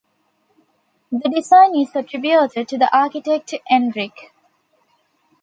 The 1.11 1.29
design 1.29 1.75
is 1.77 1.95
attributed 1.95 2.67
to 2.69 2.75
the 2.75 2.89
architect 2.91 3.53
Enrique. 3.69 4.29